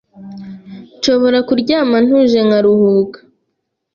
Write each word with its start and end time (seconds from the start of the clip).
nshobora 0.97 1.37
kuryama 1.47 1.97
ntuje 2.05 2.39
nkaruhuka 2.47 3.19